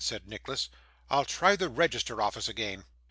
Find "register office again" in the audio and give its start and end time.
1.69-2.85